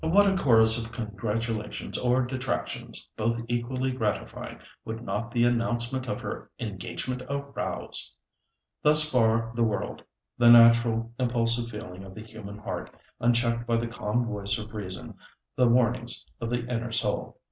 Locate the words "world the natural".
9.63-11.13